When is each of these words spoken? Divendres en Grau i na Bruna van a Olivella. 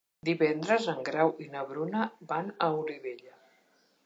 Divendres 0.27 0.87
en 0.93 1.03
Grau 1.11 1.33
i 1.45 1.49
na 1.57 1.63
Bruna 1.73 2.09
van 2.33 2.53
a 2.69 2.75
Olivella. 2.83 3.41